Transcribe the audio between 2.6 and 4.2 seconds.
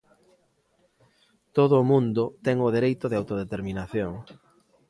o dereito de autodeterminación.